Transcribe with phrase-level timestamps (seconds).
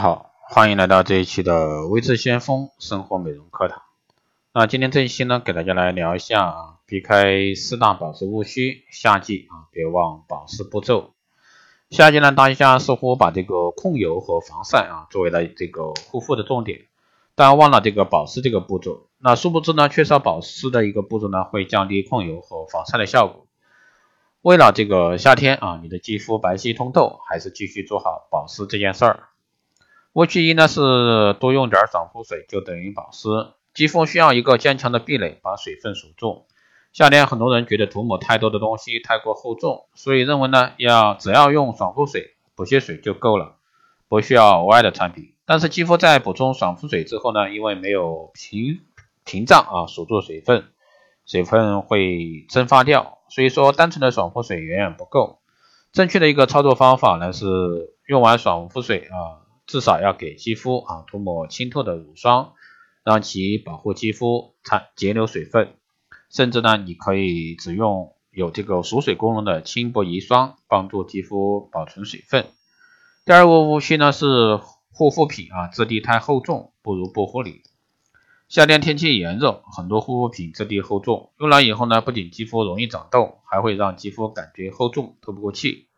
[0.00, 3.82] 好，欢迎来到这一期的微智先锋生活美容课堂。
[4.54, 11.10] 那今天这一期呢，给大家来聊一下啊，避开四大保湿误区，夏季啊别忘保湿步骤。
[11.90, 16.86] 夏季呢，大家似乎把这个控油和防晒啊作为了这个护肤的重点，
[17.34, 19.06] 但忘了这个保湿这个步骤。
[19.18, 23.46] 那殊不知呢，缺少保湿的一个步骤呢，会降低控油和防晒的效果。
[24.40, 29.24] 为了这个夏天啊，你的肌肤白皙通透，还是继续做好保湿这件事儿。
[30.14, 33.28] 误区一呢是多用点爽肤水就等于保湿，
[33.72, 36.46] 肌肤需要一个坚强的壁垒，把水分锁住。
[36.92, 43.54] 夏天很多人觉得涂抹太多的东西太过厚重，所以认为呢要只要用爽肤水补些水就够了，
[44.08, 45.34] 不需要额外的产品。
[45.46, 48.80] 但是肌肤在补充爽肤水之后呢，因为没有屏
[49.24, 50.64] 屏障啊锁住水分，
[51.24, 55.38] 水分会蒸发掉，所以说单纯的爽肤水远远不够。
[55.92, 57.46] 正确的一个操作方法呢是
[58.08, 59.46] 用完爽肤水啊。
[59.70, 62.54] 至少要给肌肤啊涂抹清透的乳霜，
[63.04, 65.74] 让其保护肌肤，产节流水分。
[66.28, 72.46] 甚至呢，你可以只用有这个锁水功能的轻薄仪霜，帮助肌肤保存水分。
[73.24, 74.58] 第二个误区呢是
[74.90, 77.62] 护肤品啊质地太厚重，不如不护理。
[78.48, 85.89] 夏天天气炎热，很多护肤品质地厚重，用了以后呢，不仅肌肤容易长痘，还会让肌肤感觉厚重，透不过气。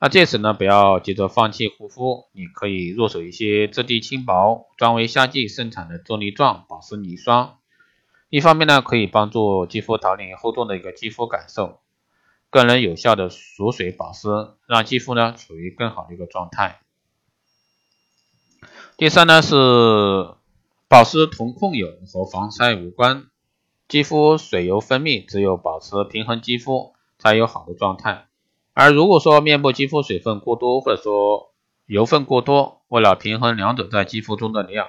[0.00, 7.58] 那这时呢，不要急着放弃护肤，你可以入手一些质地轻薄、专为夏季生产的啫喱状保湿泥霜。
[8.28, 11.80] 一方面呢，可以帮助肌肤逃离厚重的一个肌肤感受，
[12.48, 14.28] 更能有效的锁水保湿，
[14.68, 16.78] 让肌肤呢处于更好的一个状态。
[18.96, 19.56] 第三呢是
[20.86, 23.26] 保湿同控油和防晒无关，
[23.88, 28.27] 肌肤水油分泌，只有保持平衡肌肤，才有好的状态。
[28.80, 31.50] 而如果说面部肌肤水分过多，或者说
[31.86, 34.86] 油分过多，为了平衡两者在肌肤中的量，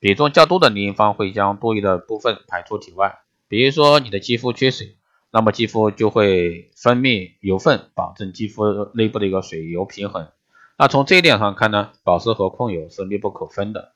[0.00, 3.20] 比重较多的另一方会将多余的部分排出体外。
[3.48, 4.96] 比如说你的肌肤缺水，
[5.30, 10.28] 那么肌肤就会分泌油分，保证肌肤内部的一个水油平衡。
[10.76, 13.92] 那从这一点上看呢，保湿和控油是密不可分的。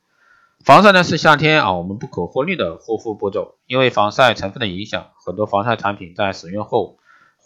[0.65, 6.97] 防晒呢是夏天啊我们不可忽略的护肤步骤，因为防晒成分的影响，很多防晒产品在使用后。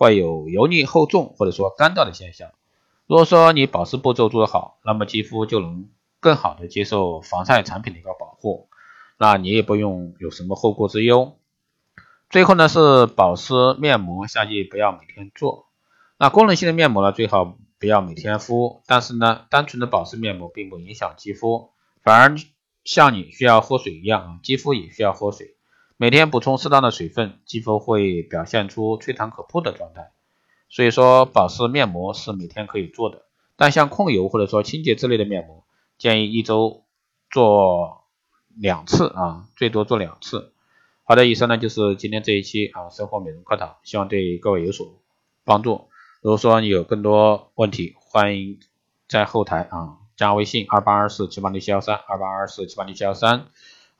[0.00, 2.52] 会有油腻厚重或者说干燥的现象。
[3.06, 5.90] 如果说你保湿步骤做得好，那么肌肤就能
[6.20, 8.70] 更好的接受防晒产品的一个保护，
[9.18, 11.36] 那你也不用有什么后顾之忧。
[12.30, 15.66] 最后呢是保湿面膜，夏季不要每天做。
[16.16, 21.72] 那功能性的面膜呢最好不要每天敷，但是呢单纯的保湿面膜并不影响肌肤，
[22.02, 22.38] 反而
[22.84, 25.56] 像你需要喝水一样，肌肤也需要喝水。
[26.02, 30.12] 每天补充适当的水分，肌肤会表现出吹弹可破的状态。
[30.70, 35.62] 所以说，保湿面膜是每天可以做的，但像控油或者说清洁之类的面膜，
[35.98, 36.84] 建议一周
[37.30, 38.04] 做
[38.56, 40.54] 两次啊，最多做两次。
[41.04, 44.94] 好的，以上呢就是今天这一期啊生活美容课堂，希望对各位有所
[45.44, 45.90] 帮助。
[46.22, 48.58] 如果说你有更多问题，欢迎
[49.06, 53.48] 在后台啊加微信二八二四七八六七幺三二八二四七八六七幺三。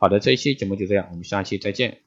[0.03, 1.99] 好的，这一期节目就这样，我们下期再见。